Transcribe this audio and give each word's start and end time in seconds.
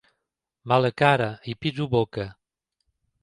Mala 0.71 0.89
cara 1.01 1.27
i 1.53 1.55
pitjor 1.65 1.91
boca. 1.93 2.27